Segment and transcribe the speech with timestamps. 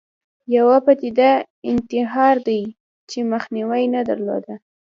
[0.55, 1.31] یوه پدیده
[1.71, 2.61] انتحار دی
[3.09, 4.55] چې مخینه نه درلوده